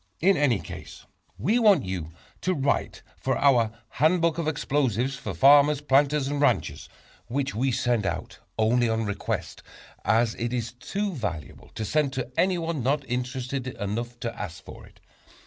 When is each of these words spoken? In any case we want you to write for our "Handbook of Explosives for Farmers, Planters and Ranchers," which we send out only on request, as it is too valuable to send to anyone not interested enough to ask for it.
In 0.19 0.35
any 0.35 0.57
case 0.57 1.05
we 1.37 1.59
want 1.59 1.85
you 1.85 2.09
to 2.41 2.55
write 2.55 3.03
for 3.17 3.37
our 3.37 3.71
"Handbook 3.89 4.39
of 4.39 4.47
Explosives 4.47 5.15
for 5.15 5.35
Farmers, 5.35 5.79
Planters 5.79 6.27
and 6.27 6.41
Ranchers," 6.41 6.89
which 7.27 7.53
we 7.53 7.71
send 7.71 8.07
out 8.07 8.39
only 8.57 8.89
on 8.89 9.05
request, 9.05 9.61
as 10.03 10.33
it 10.39 10.53
is 10.53 10.71
too 10.73 11.13
valuable 11.13 11.69
to 11.75 11.85
send 11.85 12.13
to 12.13 12.31
anyone 12.35 12.81
not 12.81 13.07
interested 13.07 13.67
enough 13.67 14.19
to 14.21 14.35
ask 14.35 14.63
for 14.65 14.87
it. 14.87 14.99